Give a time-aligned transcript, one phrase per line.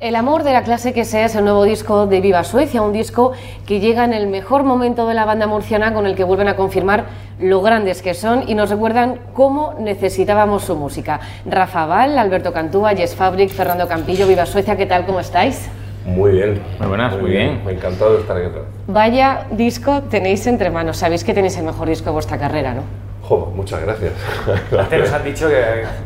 [0.00, 2.92] El amor de la clase que sea es el nuevo disco de Viva Suecia, un
[2.92, 3.32] disco
[3.66, 6.54] que llega en el mejor momento de la banda murciana con el que vuelven a
[6.54, 7.06] confirmar
[7.40, 11.18] lo grandes que son y nos recuerdan cómo necesitábamos su música.
[11.44, 15.04] Rafa Val, Alberto Cantúa, Jess Fabric, Fernando Campillo, Viva Suecia, ¿qué tal?
[15.04, 15.68] ¿Cómo estáis?
[16.06, 16.62] Muy bien.
[16.78, 17.64] Muy buenas, muy, bien.
[17.64, 18.68] Me ha encantado de estar aquí otra vez.
[18.86, 22.82] Vaya disco tenéis entre manos, sabéis que tenéis el mejor disco de vuestra carrera, ¿no?
[23.22, 24.12] Jo, muchas gracias.
[24.78, 25.56] Antes nos han dicho que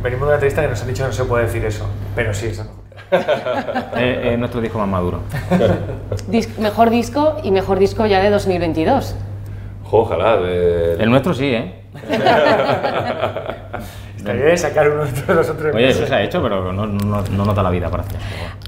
[0.03, 1.87] venimos de una entrevista que nos han dicho que no se puede decir eso,
[2.17, 2.82] pero sí, eso.
[3.13, 5.21] Es nuestro disco más maduro.
[6.31, 9.15] Dis- mejor disco y mejor disco ya de 2022.
[9.85, 10.37] Jo, ojalá.
[10.39, 11.75] de- El nuestro sí, ¿eh?
[14.17, 15.75] Estaría bien sacar uno de los otros.
[15.75, 18.17] Oye, eso se ha hecho, pero no, no, no nota la vida para hacer.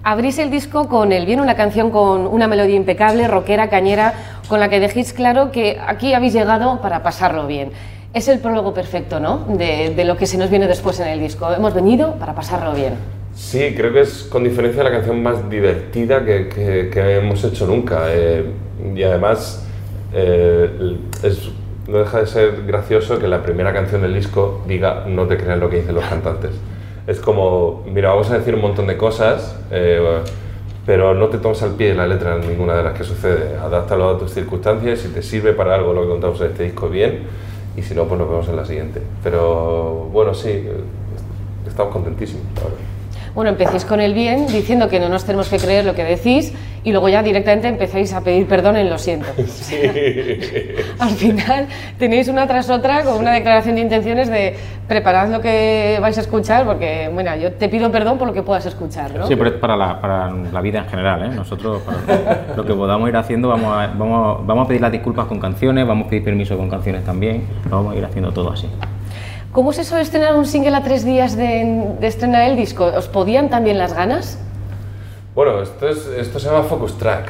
[0.03, 4.15] Abrís el disco con El Bien, una canción con una melodía impecable, rockera, cañera,
[4.49, 7.71] con la que dejéis claro que aquí habéis llegado para pasarlo bien.
[8.13, 9.39] Es el prólogo perfecto, ¿no?
[9.49, 11.51] De, de lo que se nos viene después en el disco.
[11.53, 12.95] Hemos venido para pasarlo bien.
[13.35, 17.67] Sí, creo que es con diferencia la canción más divertida que, que- que hemos hecho
[17.67, 18.05] nunca.
[18.13, 18.45] eh,
[18.95, 19.67] y además,
[20.13, 21.51] eh, es-
[21.89, 25.59] no deja de ser gracioso que la primera canción del disco diga no te creas
[25.59, 26.53] lo que dicen los cantantes.
[27.07, 30.01] Es como, mira, vamos a decir un montón de cosas, eh,
[30.87, 33.57] pero no te tomes al pie de la letra en ninguna de las que sucede.
[33.59, 36.89] Adáptalo a tus circunstancias, si te sirve para algo lo que contamos en este disco,
[36.89, 37.25] bien,
[37.77, 39.03] y si no, pues nos vemos en la siguiente.
[39.23, 40.65] Pero bueno, sí,
[41.67, 42.45] estamos contentísimos.
[42.55, 42.71] verdad.
[43.35, 46.53] Bueno, empecéis con el bien, diciendo que no nos tenemos que creer lo que decís,
[46.85, 49.27] y luego ya directamente empezáis a pedir perdón en lo siento.
[51.01, 51.67] Al final
[51.99, 54.55] tenéis una tras otra con una declaración de intenciones de
[54.87, 58.43] preparad lo que vais a escuchar, porque, bueno, yo te pido perdón por lo que
[58.43, 59.27] puedas escuchar, ¿no?
[59.27, 61.35] Sí, pero es para la, para la vida en general, ¿eh?
[61.35, 61.99] Nosotros, para
[62.57, 65.41] lo que podamos ir haciendo, vamos a, vamos, a- vamos a pedir las disculpas con
[65.41, 68.69] canciones, vamos a pedir permiso con canciones también, lo vamos a ir haciendo todo así.
[69.55, 72.87] ¿Cómo es eso de estrenar un single a tres días de, de estrenar el disco?
[72.87, 74.37] ¿Os podían también las ganas?
[75.33, 77.29] Bueno, esto, es, esto se llama Focus Track.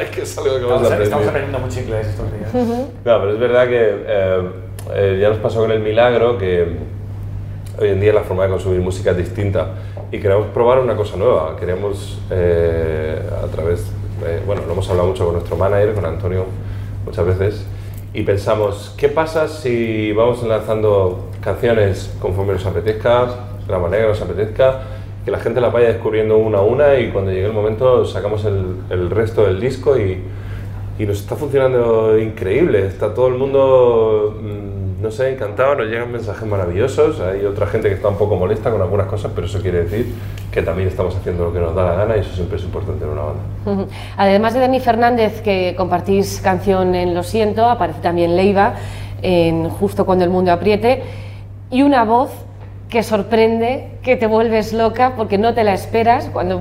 [0.00, 1.02] es que es algo que Estamos, aprendido.
[1.04, 2.54] estamos aprendiendo mucho inglés estos días.
[2.54, 4.50] No, pero es verdad que eh,
[4.94, 6.78] eh, ya nos pasó con el milagro que
[7.78, 9.66] hoy en día la forma de consumir música es distinta
[10.10, 11.56] y queremos probar una cosa nueva.
[11.60, 13.80] Queremos, eh, a través,
[14.24, 16.46] eh, bueno, lo hemos hablado mucho con nuestro manager, con Antonio,
[17.04, 17.66] muchas veces,
[18.14, 23.24] y pensamos, ¿qué pasa si vamos lanzando canciones conforme nos apetezca,
[23.66, 24.82] de la manera que nos apetezca?
[25.24, 28.44] Que la gente las vaya descubriendo una a una y cuando llegue el momento sacamos
[28.44, 30.18] el, resto del disco y,
[30.98, 32.86] y nos está funcionando increíble.
[32.86, 35.74] Está todo el mundo, mm, no sé, encantado.
[35.74, 37.20] Nos llegan mensajes maravillosos.
[37.20, 40.14] Hay otra gente que está un poco molesta con algunas cosas, pero eso quiere decir
[40.52, 43.04] que también estamos haciendo lo que nos da la gana y eso siempre es importante
[43.04, 43.86] en una banda.
[44.16, 48.74] Además de Dani Fernández, que compartís canción en Lo Siento, aparece también Leiva
[49.22, 51.02] en Justo cuando el mundo apriete,
[51.70, 52.30] y una voz
[52.88, 56.28] que sorprende, que te vuelves loca porque no te la esperas.
[56.32, 56.60] Cuando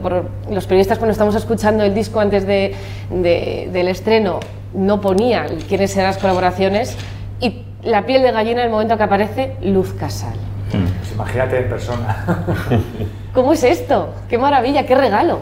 [0.50, 2.74] los periodistas cuando estamos escuchando el disco antes de-
[3.12, 4.40] del estreno
[4.74, 6.96] no ponían quiénes eran las colaboraciones
[7.41, 10.36] y la piel de gallina en el momento que aparece Luz Casal.
[10.72, 12.25] Pues imagínate en persona.
[13.34, 14.14] ¿Cómo es esto?
[14.30, 14.86] ¡Qué maravilla!
[14.86, 15.40] ¡Qué regalo!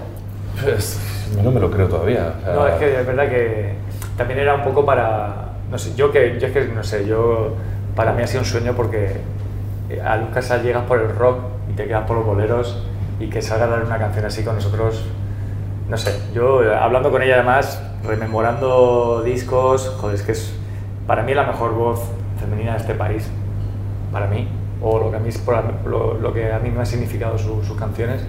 [0.63, 0.99] Pues,
[1.43, 2.33] no me lo creo todavía.
[2.39, 3.75] o sea, No, es que es verdad que
[4.17, 5.49] también era un poco para.
[5.69, 7.55] No sé, yo que, yo es que no sé, yo.
[7.95, 9.17] Para mí ha sido un sueño porque
[9.89, 11.39] eh, a Luz Casal llegas por el rock
[11.69, 12.83] y te quedas por los boleros
[13.19, 15.03] y que salga a dar una canción así con nosotros.
[15.89, 20.53] No sé, yo eh, hablando con ella además, rememorando discos, joder, es que es
[21.07, 21.99] para mí la mejor voz
[22.39, 23.29] femenina de este país.
[24.11, 24.47] Para mí.
[24.81, 25.29] O lo que a mí,
[25.85, 28.23] lo, lo que a mí me ha significado su- sus canciones.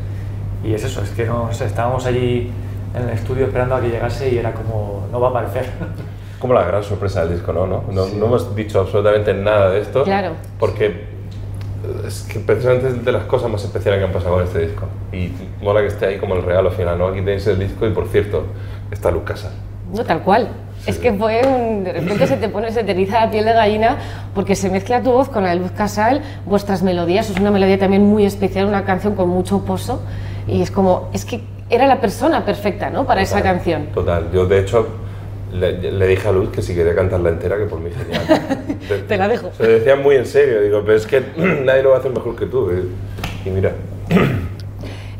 [0.64, 2.50] Y es eso, es que no sé, estábamos allí
[2.94, 5.70] en el estudio esperando a que llegase y era como, no va a aparecer.
[6.40, 7.66] como la gran sorpresa del disco, ¿no?
[7.66, 10.02] No, no, no hemos dicho absolutamente nada de esto.
[10.04, 10.32] Claro.
[10.58, 11.04] Porque
[12.06, 14.86] es que precisamente es de las cosas más especiales que han pasado con este disco.
[15.12, 15.32] Y
[15.62, 17.06] mola que esté ahí como el regalo final, ¿no?
[17.06, 18.44] Aquí tenéis el disco y por cierto,
[18.90, 19.52] está Luz Casal.
[19.94, 20.48] No, tal cual.
[20.86, 23.52] Es que fue un, de repente se te pone, se te eriza la piel de
[23.52, 23.98] gallina
[24.34, 27.78] porque se mezcla tu voz con la de Luz Casal, vuestras melodías, es una melodía
[27.78, 30.02] también muy especial, una canción con mucho pozo
[30.48, 33.06] y es como, es que era la persona perfecta, ¿no?
[33.06, 33.86] Para esa Total, canción.
[33.94, 34.30] Total.
[34.32, 34.88] Yo, de hecho,
[35.52, 38.22] le, le dije a Luz que si quería cantarla entera, que por mí genial.
[38.88, 39.50] Te, Te la dejo.
[39.56, 40.62] Se lo decía muy en serio.
[40.62, 41.22] Digo, pero es que
[41.64, 42.70] nadie lo va a hacer mejor que tú.
[42.70, 42.82] eh.
[43.44, 43.72] Y mira,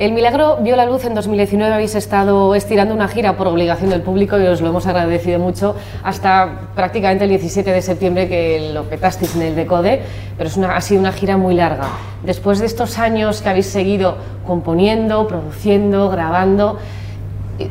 [0.01, 4.01] El Milagro vio la luz en 2019, habéis estado estirando una gira por obligación del
[4.01, 8.85] público y os lo hemos agradecido mucho hasta prácticamente el 17 de septiembre que lo
[8.85, 10.01] petasteis en el Decode,
[10.39, 11.87] pero es una, ha sido una gira muy larga.
[12.25, 14.17] Después de estos años que habéis seguido
[14.47, 16.79] componiendo, produciendo, grabando,
[17.59, 17.69] eh,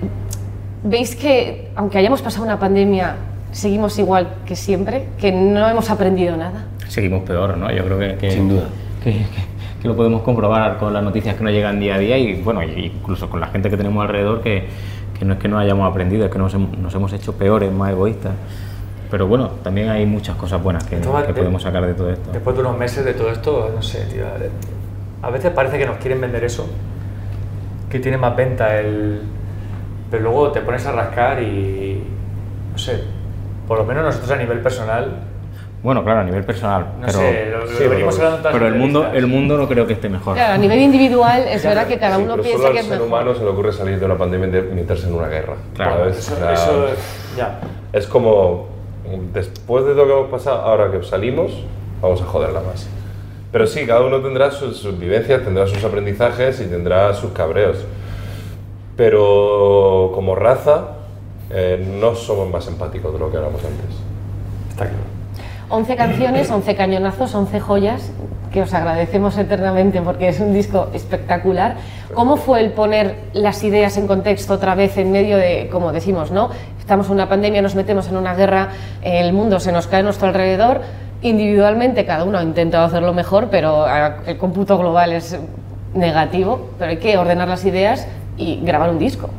[0.84, 3.16] ¿veis que aunque hayamos pasado una pandemia,
[3.52, 5.08] seguimos igual que siempre?
[5.20, 6.66] ¿Que no hemos aprendido nada?
[6.90, 7.72] Seguimos peor, ¿no?
[7.72, 8.16] Yo creo que...
[8.18, 8.66] que- Sin duda.
[9.04, 12.18] Que, que- que lo podemos comprobar con las noticias que nos llegan día a día
[12.18, 14.68] y bueno, incluso con la gente que tenemos alrededor que,
[15.18, 17.92] que no es que no hayamos aprendido, es que nos, nos hemos hecho peores, más
[17.92, 18.34] egoístas.
[19.10, 22.30] Pero bueno, también hay muchas cosas buenas que, que podemos sacar de todo esto.
[22.31, 24.24] Después de unos meses de todo esto, no sé, tío,
[25.22, 26.70] a veces parece que nos quieren vender eso,
[27.90, 29.22] que tiene más venta el...
[30.12, 32.04] Pero luego te pones a rascar y,
[32.72, 33.04] no sé,
[33.68, 35.29] por lo menos nosotros a nivel personal
[35.81, 36.86] bueno, claro, a nivel personal.
[37.00, 39.88] No pero, sé, lo, lo venimos pero, hablando pero el mundo, el mundo no creo
[39.88, 40.36] que esté mejor.
[40.36, 42.84] Claro, a nivel individual es verdad que cada Sí, uno pero piensa solo que al
[42.86, 43.08] es ser mejor.
[43.08, 45.56] humano se le ocurre salir de una pandemia y meterse en una guerra.
[45.76, 46.18] Claro, ¿sabes?
[46.18, 46.88] Eso, O sea, eso,
[47.38, 47.60] ya.
[47.94, 48.68] Es como,
[49.34, 51.64] después de todo lo que hemos pasado, ahora que salimos,
[52.02, 52.88] vamos a joderla más.
[53.52, 57.78] Pero sí, cada uno tendrá sus, sus vivencias, tendrá sus aprendizajes y tendrá sus cabreos.
[58.96, 60.90] Pero como raza,
[61.50, 63.96] eh, no somos más empáticos de lo que éramos antes.
[64.70, 65.19] Está claro.
[65.69, 68.12] 11 canciones, 11 cañonazos, 11 joyas
[68.51, 71.75] que os agradecemos eternamente porque es un disco espectacular.
[72.16, 76.31] ¿Cómo fue el poner las ideas en contexto otra vez en medio de, como decimos,
[76.31, 76.50] ¿no?
[76.80, 78.69] Estamos en una pandemia, nos metemos en una guerra,
[79.04, 80.81] el mundo se nos cae a nuestro alrededor.
[81.21, 83.86] Individualmente cada uno ha intentado hacerlo mejor, pero
[84.25, 85.38] el cómputo global es
[85.94, 88.07] negativo, pero hay que ordenar las ideas
[88.38, 89.30] y grabar un disco,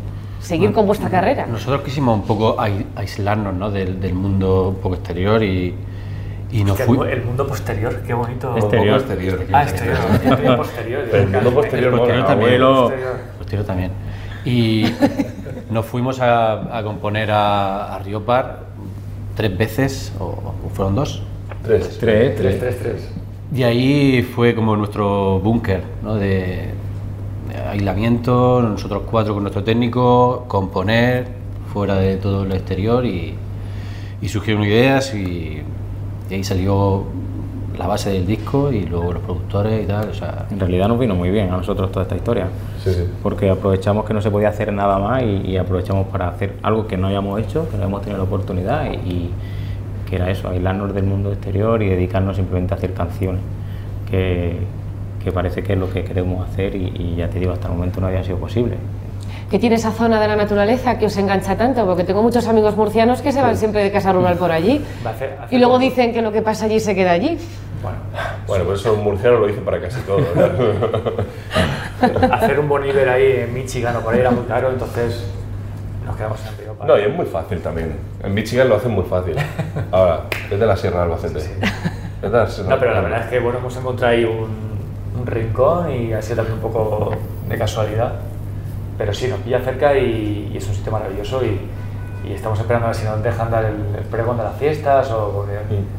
[0.41, 1.47] seguir con vuestra carrera.
[1.47, 3.71] Nosotros quisimos un poco ai- aislarnos ¿no?
[3.73, 5.75] del, del mundo un poco exterior y,
[6.53, 8.57] y el, fui- el mundo posterior, qué bonito.
[8.57, 8.97] Exterior.
[8.99, 9.41] exterior.
[9.53, 9.97] Ah, exterior.
[10.37, 11.03] tenía posterior.
[11.11, 12.61] Pero el mundo posterior El posterior también.
[12.61, 13.17] Posterior.
[13.39, 13.91] posterior también.
[14.45, 14.85] Y
[15.71, 18.61] nos fuimos a, a componer a, a Riopar
[19.37, 21.23] tres veces, o, o fueron dos.
[21.63, 21.99] Tres.
[21.99, 22.59] Tres, Tres, tres.
[22.59, 23.09] tres, tres.
[23.55, 26.15] Y ahí fue como nuestro búnker ¿no?
[26.15, 26.69] de,
[27.49, 31.27] de aislamiento, nosotros cuatro con nuestro técnico, componer
[31.73, 33.35] fuera de todo lo exterior y,
[34.23, 35.63] y surgieron ideas y,
[36.31, 37.05] y ahí salió
[37.77, 40.11] la base del disco y luego los productores y tal.
[40.11, 42.49] O sea, En realidad nos vino muy bien a nosotros toda esta historia.
[42.85, 43.05] Sí, sí.
[43.23, 46.87] Porque aprovechamos que no se podía hacer nada más y, y aprovechamos para hacer algo
[46.87, 49.31] que no hayamos hecho, que no habíamos tenido la oportunidad y, y
[50.09, 53.41] que era eso, aislarnos del mundo exterior y dedicarnos simplemente a hacer canciones,
[54.11, 54.57] que,
[55.23, 57.75] que parece que es lo que queremos hacer y, y ya te digo, hasta el
[57.75, 58.77] momento no había sido posible.
[59.51, 62.77] Que tiene esa zona de la naturaleza que os engancha tanto, porque tengo muchos amigos
[62.77, 65.85] murcianos que se van siempre de casa rural por allí hacer- hace y luego poco-
[65.85, 67.37] dicen que lo que pasa allí se queda allí.
[67.83, 67.99] Bueno,
[68.47, 70.19] Bueno, pues eso un murciano lo dice para casi todo.
[70.21, 70.45] ¿no?
[72.35, 75.25] hacer un boniver ahí en Michigan o por ahí era muy caro, entonces
[76.07, 77.97] nos quedamos en Río No, y es muy fácil también.
[78.23, 79.35] En Michigan lo hacen muy fácil.
[79.91, 81.39] Ahora, es de la Sierra de Albacete.
[81.41, 85.19] Es de la Sierra No, pero la verdad es que bueno, hemos encontrado ahí un,
[85.19, 87.11] un rincón y ha sido también un poco
[87.49, 88.13] de casualidad.
[89.01, 91.59] Pero sí, nos pilla cerca y, y es un sitio maravilloso y,
[92.29, 95.11] y estamos esperando a ver si nos dejan dar el, el pregón de las fiestas
[95.11, 95.55] o porque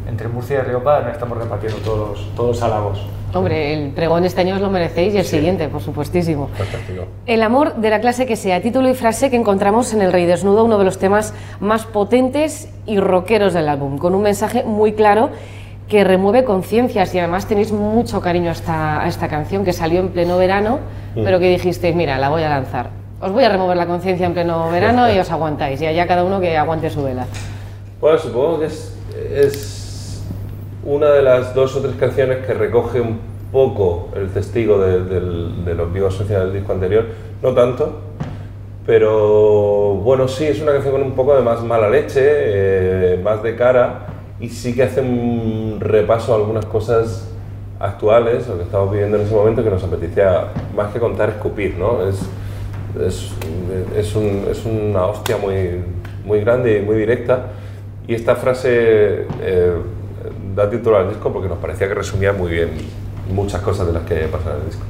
[0.08, 3.04] entre Murcia y Riopa estamos repartiendo todos todos halagos.
[3.34, 5.38] Hombre, el pregón este año os lo merecéis y el Sí.
[5.38, 6.50] siguiente, por supuestísimo.
[6.56, 7.06] Fantástico.
[7.26, 10.28] El amor de la clase que sea, título y frase que encontramos en El Rey
[10.28, 14.94] Desnudo, uno de los temas más potentes y rockeros del álbum, con un mensaje muy
[14.94, 15.32] claro
[15.92, 20.00] que remueve conciencias y además tenéis mucho cariño a esta, a esta canción que salió
[20.00, 20.80] en pleno verano,
[21.14, 22.92] pero que dijisteis, mira, la voy a lanzar.
[23.20, 26.24] Os voy a remover la conciencia en pleno verano y os aguantáis, y allá cada
[26.24, 27.26] uno que aguante su vela.
[28.00, 28.96] Bueno, supongo que es,
[29.36, 30.24] es
[30.86, 33.20] una de las dos o tres canciones que recoge un
[33.52, 37.04] poco el testigo de, del- de los vivos sociales del disco anterior.
[37.44, 38.00] No tanto,
[38.86, 43.44] pero bueno, sí, es una canción con un poco de más mala leche, eh, más
[43.44, 44.08] de cara,
[44.42, 47.28] y sí que hace un repaso a algunas cosas
[47.80, 51.76] actuales, lo que estamos viviendo en ese momento, que nos apetecía más que contar, escupir,
[51.78, 52.06] ¿no?
[52.08, 52.20] Es,
[53.00, 53.32] es,
[53.96, 55.82] es, un- es una hostia muy,
[56.26, 57.48] muy grande y muy directa.
[58.08, 59.74] Y esta frase eh,
[60.56, 62.70] da título al disco porque nos parecía que resumía muy bien
[63.34, 64.84] muchas cosas de las que pasan en el disco.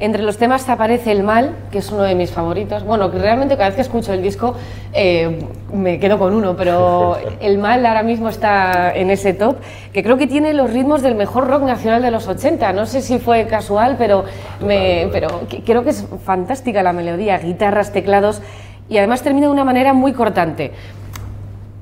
[0.00, 2.84] Entre los temas aparece El Mal, que es uno de mis favoritos.
[2.84, 4.54] Bueno, que realmente cada vez que escucho el disco
[4.92, 5.40] eh,
[5.72, 9.56] me quedo con uno, pero El Mal ahora mismo está en ese top,
[9.92, 12.72] que creo que tiene los ritmos del mejor rock nacional de los 80.
[12.74, 14.24] No sé si fue casual, pero,
[14.64, 18.40] me, pero que- creo que es fantástica la melodía, guitarras, teclados,
[18.88, 20.70] y además termina de una manera muy cortante.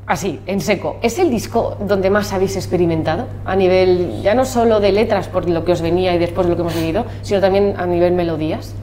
[0.07, 0.99] Así, en seco.
[1.03, 3.27] ¿Es el disco donde más habéis experimentado?
[3.45, 6.51] A nivel, ya no solo de letras, por lo que os venía y después de
[6.53, 8.75] lo que hemos vivido, sino también a nivel melodías.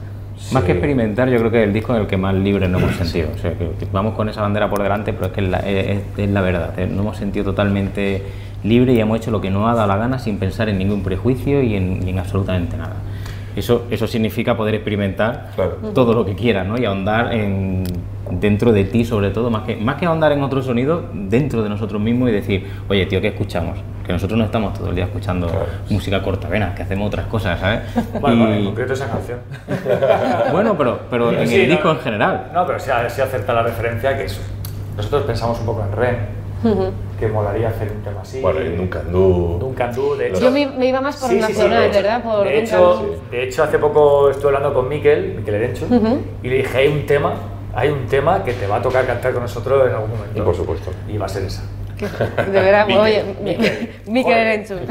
[0.52, 2.82] Más que experimentar, yo creo que es el disco en el que más libre nos
[2.82, 3.28] hemos sentido.
[3.34, 6.00] O sea, que, vamos con esa bandera por delante, pero es que es la, es-
[6.18, 6.78] es la verdad.
[6.78, 8.22] eh, Nos hemos sentido totalmente
[8.62, 11.02] libre y hemos hecho lo que nos ha dado la gana sin pensar en ningún
[11.02, 12.96] prejuicio y en, y en absolutamente nada.
[13.56, 15.76] Eso, eso significa poder experimentar Claro.
[15.94, 16.78] todo lo que quieras, ¿no?
[16.78, 17.84] Y ahondar en,
[18.30, 21.68] dentro de ti, sobre todo, más que, más que ahondar en otro sonido, dentro de
[21.68, 23.78] nosotros mismos y decir, oye, tío, ¿qué escuchamos?
[24.06, 25.66] Que nosotros no estamos todo el día escuchando Claro.
[25.88, 27.80] música cortavena, que hacemos otras cosas, ¿sabes?
[28.20, 29.38] Bueno, bueno, en Y- concreto esa canción.
[30.52, 32.50] bueno, pero, pero en Sí, el no, disco en general.
[32.52, 34.40] No, pero sí, sí acerta la referencia que es-
[34.96, 36.16] nosotros pensamos un poco en Ren,
[37.18, 38.40] que molaría hacer un tema así.
[38.40, 38.76] Bueno, y.
[38.76, 40.40] Duncan Du, de hecho.
[40.40, 42.22] Yo me, me iba más por Sí, sí, sí, nacional, ¿verdad?
[42.22, 45.86] Por de, hecho, de hecho, hace poco estuve hablando con Miquel, Miquel Erenchu,
[46.42, 47.34] y le dije, hay un tema,
[47.74, 50.38] hay un tema que te va a tocar cantar con nosotros en algún momento.
[50.38, 50.90] Y por supuesto.
[51.08, 51.62] Y va a ser esa.
[51.98, 53.24] De verdad, oye,
[54.06, 54.80] Miquel Erenchun.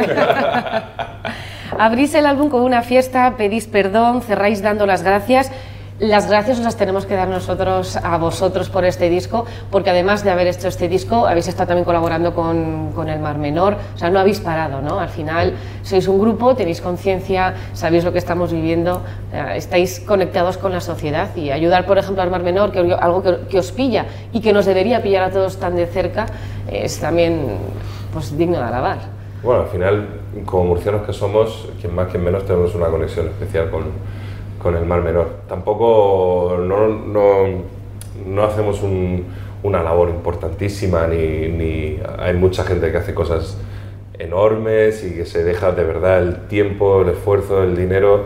[1.78, 5.52] Abrís el álbum con una fiesta, pedís perdón, cerráis dando las gracias.
[6.00, 10.24] Las gracias os las tenemos que dar nosotros a vosotros por este disco, porque además
[10.24, 13.98] de haber hecho este disco, habéis estado también colaborando con, con el Mar Menor, o
[13.98, 15.00] sea, no habéis parado, ¿no?
[15.00, 20.58] Al final sois un grupo, tenéis conciencia, sabéis lo que estamos viviendo, eh, estáis conectados
[20.58, 23.72] con la sociedad y ayudar, por ejemplo, al Mar Menor, que algo que, que os
[23.72, 26.26] pilla y que nos debería pillar a todos tan de cerca,
[26.72, 27.60] es también
[28.12, 28.98] pues, digno de alabar.
[29.44, 30.08] Bueno, al final,
[30.46, 33.84] como murcianos que somos, quien más, quien menos, tenemos una conexión especial con,
[34.64, 35.28] con el Mar Menor.
[35.48, 37.34] Tampoco no, no,
[38.26, 39.26] no hacemos un-
[39.62, 43.58] una labor importantísima, ni, ni hay mucha gente que hace cosas
[44.20, 48.26] enormes y que se deja de verdad el tiempo, el esfuerzo, el dinero.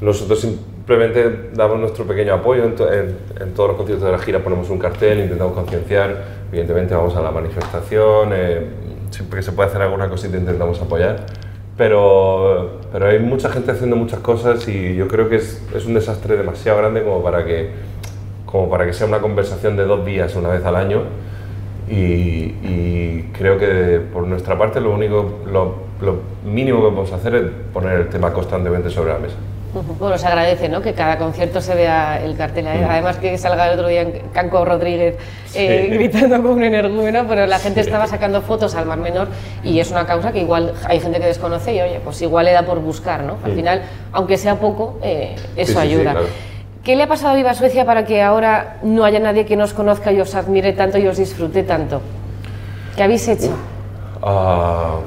[0.00, 4.18] Nosotros simplemente damos nuestro pequeño apoyo en, to- en- en todos los conciertos de la
[4.18, 6.16] gira, ponemos un cartel, intentamos concienciar,
[6.50, 8.66] evidentemente vamos a la manifestación, eh,
[9.10, 11.26] siempre que se puede hacer alguna cosita intentamos apoyar,
[11.76, 16.36] pero, pero hay mucha gente haciendo muchas cosas y yo creo que es, un desastre
[16.36, 17.70] demasiado grande como para que
[18.46, 21.02] como para que sea una conversación de dos días una vez al año
[21.88, 27.34] y, y creo que por nuestra parte lo único, lo, lo mínimo que podemos hacer
[27.34, 29.36] es poner el tema constantemente sobre la mesa.
[29.98, 30.80] Bueno, se agradece ¿no?
[30.80, 32.66] que cada concierto se vea el cartel.
[32.66, 35.16] Además que salga el otro día Canco Rodríguez
[35.54, 35.94] eh, Sí.
[35.96, 39.28] gritando con un energúmeno, pero la gente estaba sacando fotos al Mar Menor
[39.62, 42.52] y es una causa que igual hay gente que desconoce y oye, pues igual le
[42.52, 43.36] da por buscar, ¿no?
[43.44, 46.12] Al final, aunque sea poco, eh, eso ayuda.
[46.12, 46.26] claro.
[46.84, 49.72] ¿Qué le ha pasado a Viva Suecia para que ahora no haya nadie que nos
[49.74, 52.00] conozca y os admire tanto y os disfrute tanto?
[52.94, 53.50] ¿Qué habéis hecho?
[54.22, 54.98] Ah,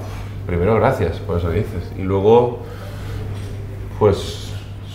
[0.46, 1.90] primero, gracias por eso que dices.
[1.98, 2.60] Y luego,
[3.98, 4.49] pues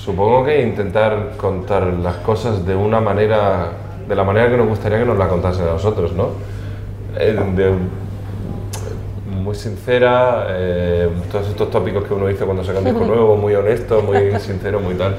[0.05, 3.69] supongo que intentar contar las cosas de una manera,
[4.07, 6.29] de la manera que nos gustaría que nos la contasen a nosotros, ¿no?
[7.19, 7.73] Eh, de-
[9.43, 13.55] muy sincera, eh, todos estos tópicos que uno dice cuando saca un disco nuevo, muy
[13.55, 15.17] honesto, muy sincero, muy tal.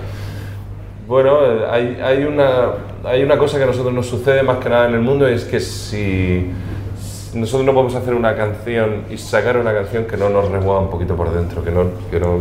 [1.08, 2.72] Bueno, eh, hay, hay, una,
[3.04, 5.34] hay una cosa que a nosotros nos sucede más que nada en el mundo y
[5.34, 6.52] es que si
[7.32, 10.80] si nosotros no podemos hacer una canción y sacar una canción que no nos remueva
[10.80, 12.38] un poquito por dentro, que no, que no,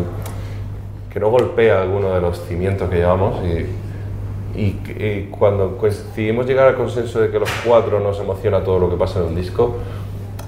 [1.14, 6.75] que no golpea alguno de los cimientos que llevamos y, y cuando decidimos llegar al
[6.75, 9.76] consenso de que los cuatro nos emociona todo lo que pasa en un disco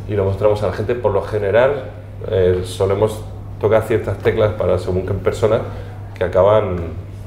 [0.09, 1.85] y lo mostramos a la gente, por lo general
[2.29, 3.23] eh, solemos
[3.61, 5.61] tocar ciertas teclas para según qué personas
[6.17, 6.77] que acaban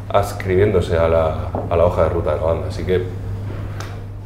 [0.09, 2.67] ascribiéndose a la, a la hoja de ruta de la banda.
[2.67, 3.03] Así que,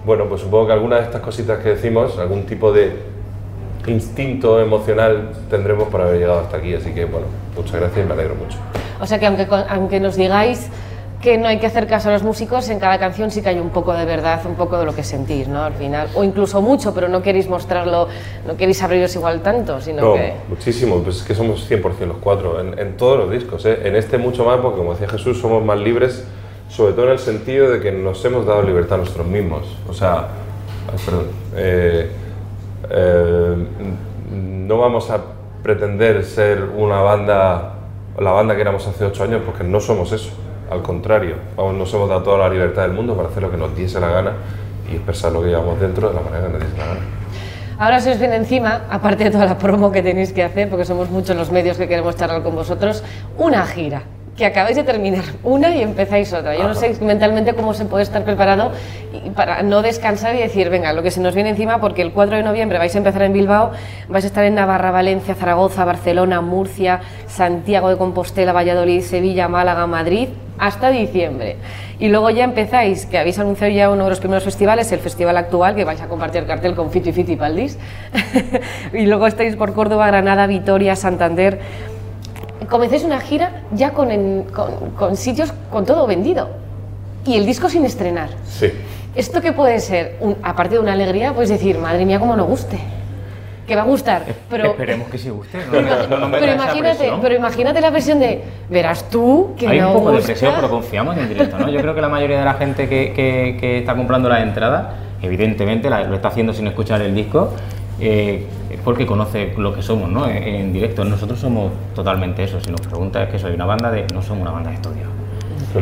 [0.05, 2.93] bueno, pues supongo que alguna de estas cositas que decimos, algún tipo de
[3.88, 6.74] instinto emocional tendremos por haber llegado hasta aquí.
[6.74, 8.58] Así que, bueno, muchas gracias y me alegro mucho.
[9.03, 10.69] O sea que aunque, aunque nos digáis
[11.22, 13.60] que no hay que hacer caso a los músicos, en cada canción sí que hay
[13.60, 15.62] un poco de verdad, un poco de lo que sentís, ¿no?
[15.62, 18.07] Al final, o incluso mucho, pero no queréis mostrarlo,
[18.48, 20.36] no queréis abriros igual tanto, sino No, que...
[20.48, 23.77] muchísimo, pues es que somos 100% los cuatro, en, en todos los discos, ¿eh?
[23.83, 26.25] en este mucho más, porque como decía Jesús, somos más libres,
[26.69, 29.63] sobre todo en el sentido de que nos hemos dado libertad a nosotros mismos.
[29.89, 30.29] O sea,
[30.91, 32.10] ay, perdón, eh,
[32.89, 33.55] eh,
[34.31, 35.19] no vamos a
[35.62, 37.74] pretender ser una banda,
[38.20, 40.32] la banda que éramos hace ocho años, porque no somos eso,
[40.70, 43.58] al contrario, vamos, nos hemos dado toda la libertad del mundo para hacer lo que
[43.58, 44.34] nos diese la gana
[44.89, 47.00] y expresar lo que llevamos dentro de la manera que nos diese la gana.
[47.79, 50.86] Ahora se os viene encima, aparte de toda la promo que tenéis que hacer, porque
[50.86, 53.03] somos muchos los medios que queremos charlar con vosotros,
[53.38, 54.03] una gira
[54.37, 56.55] que acabáis de terminar una y empezáis otra.
[56.55, 58.71] Yo no sé mentalmente cómo se puede estar preparado
[59.35, 62.37] para no descansar y decir, venga, lo que se nos viene encima, porque el 4
[62.37, 63.71] de noviembre vais a empezar en Bilbao,
[64.09, 69.85] vais a estar en Navarra, Valencia, Zaragoza, Barcelona, Murcia, Santiago de Compostela, Valladolid, Sevilla, Málaga,
[69.85, 71.57] Madrid, hasta diciembre.
[71.99, 75.37] Y luego ya empezáis, que habéis anunciado ya uno de los primeros festivales, el festival
[75.37, 77.77] actual, que vais a compartir el cartel con Fito y Fito y Paldis.
[78.93, 81.59] y luego estáis por Córdoba, Granada, Vitoria, Santander.
[82.74, 86.50] Comenzáis una gira ya con, en- con, con sitios con todo vendido.
[87.24, 88.30] Y el disco sin estrenar.
[88.48, 88.72] Sí.
[89.13, 90.18] ¿Esto qué puede ser?
[90.22, 92.80] Un- aparte de una alegría, pues decir, madre mía, cómo no guste.
[93.68, 94.24] que va a gustar.
[94.50, 95.60] Pero, Esperemos que sí guste.
[95.72, 95.82] No,
[96.18, 99.94] no, no, pero imagínate, pero imagínate la presión de verás tú que Hay no un
[99.94, 100.32] poco de gusta.
[100.34, 101.70] presión, pero confiamos en el directo, ¿no?
[101.70, 104.88] Yo creo que la mayoría de la gente que, que- que está comprando las entradas,
[105.22, 107.53] evidentemente la- lo está haciendo sin escuchar el disco,
[108.00, 110.27] eh, es porque conoce lo que somos, ¿no?
[110.27, 111.03] En, en directo.
[111.05, 112.59] Nosotros somos totalmente eso.
[112.59, 114.05] Si nos preguntas es que soy una banda de...
[114.13, 115.03] No somos una banda de estudio.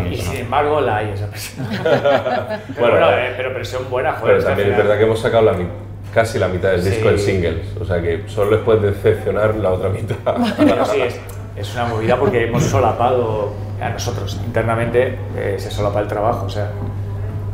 [0.10, 1.68] Y Eh, sin embargo la hay esa presión.
[1.70, 1.82] pero,
[2.80, 4.36] Bueno, bueno, eh, eh, pero presión buena, joder.
[4.38, 5.54] Pero también es verdad que hemos sacado la
[6.14, 7.14] casi la mitad del disco Sí.
[7.14, 10.16] en singles, o sea que solo les puede decepcionar la otra mitad.
[10.58, 11.20] Bueno, sí, es,
[11.56, 16.50] es una movida porque hemos solapado a nosotros internamente, eh, se solapa el trabajo, o
[16.50, 16.70] sea,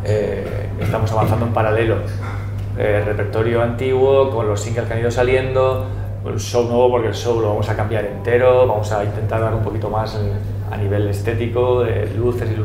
[0.04, 1.98] eh, estamos avanzando en paralelo.
[2.78, 5.86] Eh, repertorio antiguo con los singles que han ido saliendo,
[6.26, 9.54] el show nuevo porque el show lo vamos a cambiar entero, vamos a intentar dar
[9.54, 10.34] un poquito más en-
[10.72, 12.56] a nivel estético, de luces y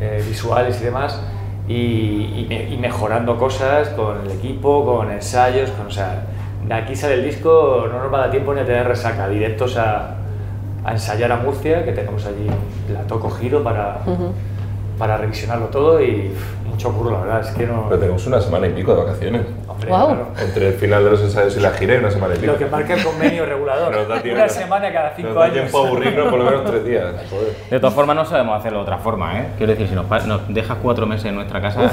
[0.00, 1.20] eh, visuales y demás.
[1.68, 6.24] Y, y y mejorando cosas con el equipo, con ensayos, con, o sea,
[6.66, 9.28] de aquí sale el disco, no nos va a dar tiempo ni a tener resaca,
[9.28, 10.16] directos a,
[10.84, 13.98] a ensayar a Murcia, que tenemos allí un plató cogido para,
[14.98, 16.32] para revisionarlo todo y
[16.82, 17.86] mucho curro, la verdad, es que no...
[17.88, 19.42] Pero tenemos una semana y pico de vacaciones.
[19.68, 20.06] Hombre, Guau.
[20.08, 20.26] claro.
[20.40, 22.52] Entre el final de los ensayos y la gira y una semana y pico.
[22.52, 24.40] Lo que marca el convenio regulador, Nos da tiempo.
[24.40, 25.54] una semana cada cinco Nos da años.
[25.54, 27.04] tiempo a aburrirnos por lo menos tres días.
[27.30, 27.52] Joder.
[27.70, 29.46] De todas formas, no sabemos hacerlo de otra forma, ¿eh?
[29.56, 30.06] Quiero decir, si nos,
[30.48, 31.90] dejas cuatro meses en nuestra casa,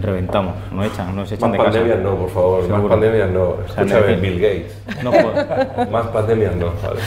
[0.00, 1.78] reventamos, nos echan, nos echan Más de casa.
[1.78, 2.68] pandemias no, por favor.
[2.68, 3.54] Más pandemias no.
[3.66, 5.02] Escúchame, Bill Gates.
[5.02, 5.32] No puedo.
[5.90, 7.00] Más pandemias no, vale.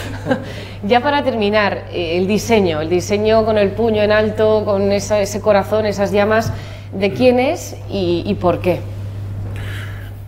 [0.83, 5.21] Ya para terminar, eh, el diseño, el diseño con el puño en alto, con esa-
[5.21, 6.51] ese corazón, esas llamas,
[6.93, 8.79] ¿de quién es y, y por qué?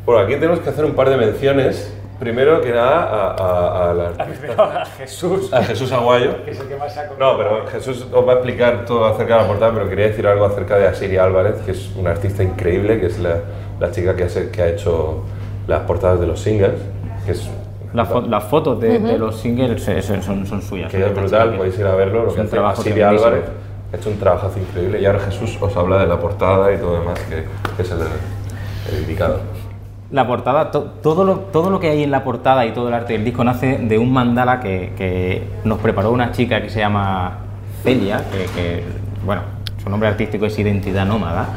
[0.06, 1.92] Bueno, aquí tenemos que hacer un par de menciones.
[2.20, 6.46] Primero que nada a, a- a la- Primero a Jesús, a Jesús Aguayo.
[6.46, 9.36] que es el que más ha No, pero Jesús os va a explicar todo acerca
[9.36, 12.42] de la portada, pero quería decir algo acerca de Asiria Álvarez, que es una artista
[12.42, 13.40] increíble, que es la,
[13.82, 15.24] la chica que, hace- que ha hecho
[15.68, 16.80] las portadas de los singles,
[17.26, 17.50] que es,
[17.94, 20.90] Las, fo- las fotos de, de los singles eh, son, son, son suyas.
[20.90, 23.10] que es brutal, podéis ir a verlo, lo Es que un hace trabajo Asiria.
[23.10, 23.44] Álvarez,
[23.94, 27.00] ha hecho un trabajazo increíble, y ahora Jesús os habla de la portada y todo
[27.00, 28.00] demás, que, que es el,
[28.94, 29.40] el indicado.
[30.12, 32.94] La portada, to- todo, lo, todo lo que hay en la portada y todo el
[32.94, 36.80] arte del disco nace de un mandala que, que nos preparó una chica que se
[36.80, 37.40] llama
[37.84, 38.84] Celia, que, que,
[39.26, 39.42] bueno,
[39.84, 41.48] su nombre artístico es Identidad Nómada,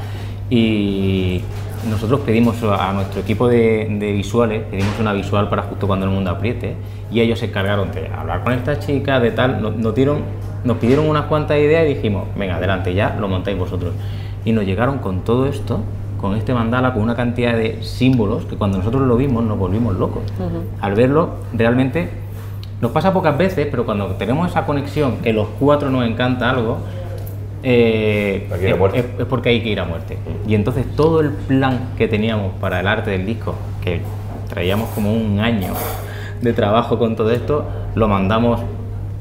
[0.50, 1.42] y
[1.90, 6.12] nosotros pedimos a nuestro equipo de, de visuales, pedimos una visual para justo cuando el
[6.12, 6.74] mundo apriete,
[7.12, 10.22] y ellos se encargaron de hablar con esta chica, de tal, nos, nos dieron,
[10.64, 13.92] nos pidieron unas cuantas ideas y dijimos, venga, adelante, ya lo montáis vosotros.
[14.44, 15.80] Y nos llegaron con todo esto,
[16.20, 19.96] con este mandala, con una cantidad de símbolos que cuando nosotros lo vimos nos volvimos
[19.96, 20.22] locos.
[20.80, 22.10] Al verlo, realmente
[22.80, 26.78] nos pasa pocas veces, pero cuando tenemos esa conexión, que los cuatro nos encanta algo,
[27.62, 28.48] eh,
[28.94, 30.16] es porque hay que ir a muerte.
[30.46, 34.00] Y entonces todo el plan que teníamos para el arte del disco, que
[34.48, 35.72] traíamos como un año
[36.40, 38.60] de trabajo con todo esto, lo mandamos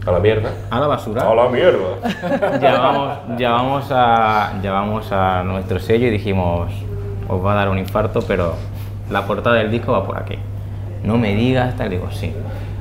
[0.07, 0.49] A la mierda.
[0.71, 2.59] a la basura A la mierda.
[2.61, 6.71] llamamos, llamamos, a, llamamos a nuestro sello y dijimos,
[7.27, 8.53] os va a dar un infarto, pero
[9.09, 10.37] la portada del disco va por aquí.
[11.03, 12.33] No me digas, tal, digo, sí.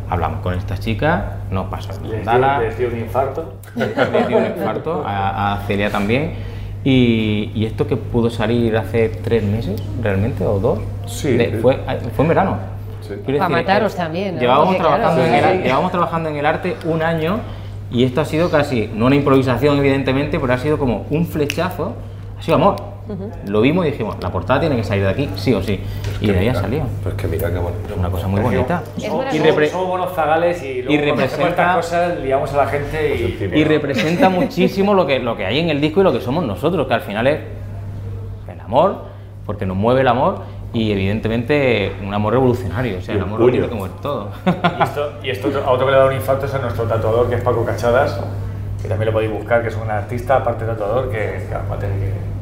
[0.08, 3.52] Hablamos con esta chica, nos pasó el Les dio, les un infarto.
[3.74, 6.34] le dio un infarto, a, a Celia también.
[6.84, 11.36] Y, y esto que pudo salir hace tres meses, realmente, o dos, Sí.
[11.36, 11.80] de- fue,
[12.14, 12.56] fue en verano.
[13.08, 13.14] Sí.
[13.24, 14.40] Quiero Pa' decir, mataros eh, también, ¿no?
[14.40, 17.38] Llevábamos, Porque, claro, trabajando en el, llevábamos trabajando en el arte un año
[17.90, 21.94] y esto ha sido casi, no una improvisación evidentemente, pero ha sido como un flechazo,
[22.38, 22.76] ha sido amor.
[23.46, 25.80] Lo vimos y dijimos, la portada tiene que salir de aquí, sí o sí.
[26.20, 26.86] Y de ahí ha salido.
[27.04, 27.90] Pues que mira qué bonito.
[27.92, 28.82] Es una cosa muy bonita.
[28.98, 32.56] Somos, Y somos- buenos zagales y luego y cuando hacemos representa- estas cosas liamos a
[32.56, 33.28] la gente y...
[33.38, 36.20] Pues Y representa muchísimo lo que, lo que hay en el disco y lo que
[36.20, 37.38] somos nosotros, que al final es
[38.52, 39.02] el amor,
[39.44, 40.40] porque nos mueve el amor
[40.72, 44.30] y evidentemente un amor revolucionario, o sea, el amor lo tiene que mover todo.
[44.78, 47.28] Y esto, y esto a otro que le da un infarto es a nuestro tatuador,
[47.28, 48.20] que es Paco Cachadas,
[48.82, 51.76] que también lo podéis buscar, que es un artista, aparte de tatuador, que claro, va
[51.76, 52.36] a tener que...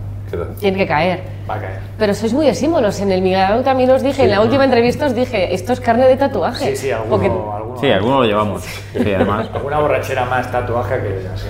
[0.58, 1.22] Tiene que caer.
[1.48, 1.78] va a caer.
[1.96, 2.98] Pero sois muy de símbolos.
[2.98, 6.08] En el Migrado también os dije, en la última entrevista os dije, esto es carne
[6.08, 6.74] de tatuaje.
[6.74, 7.10] Sí, sí, alguno...
[7.10, 8.62] Porque- alguno Sí, algunos lo llevamos.
[8.62, 9.48] Sí, además.
[9.54, 11.46] Alguna borrachera más tatuaje que así.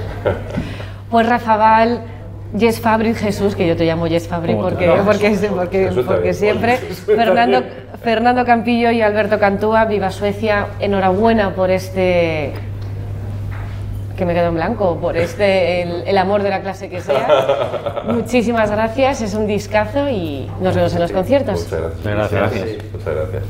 [1.11, 2.03] Pues Rafa Val,
[2.57, 4.87] Jess Fabric, Jesús, que yo te llamo Jess Fabric ¿Cómo te
[5.55, 6.77] porque, porque, siempre.
[6.77, 7.63] Fernando,
[8.03, 12.53] Fernando Campillo y Alberto Cantúa, viva Suecia, enhorabuena por este.
[14.17, 18.05] que me quedo en blanco, por este, el, el amor de la clase que sea.
[18.09, 21.65] Muchísimas gracias, es un discazo y nos vemos en los conciertos.
[21.65, 22.05] Muchas gracias.
[22.05, 22.93] Gracias, gracias.
[22.93, 23.43] Muchas gracias.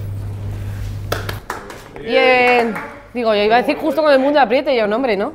[2.02, 2.74] Bien.
[3.12, 5.34] Digo, yo iba a decir justo con el mundo apriete, yo, no, hombre, ¿no?